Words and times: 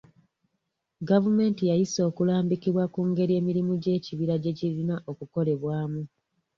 Gavumenti 1.09 1.61
yayisa 1.69 2.01
okulambikibwa 2.09 2.83
ku 2.93 2.99
ngeri 3.09 3.33
emirimu 3.39 3.73
gy'ekibira 3.81 4.35
gye 4.43 4.51
girina 4.57 4.95
okukolebwamu. 5.11 6.01